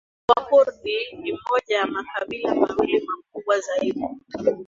Wakurdi 0.29 1.07
ni 1.21 1.31
moja 1.49 1.75
ya 1.77 1.87
makabila 1.87 2.55
mawili 2.55 3.07
makubwa 3.07 3.59
zaidi 3.59 4.05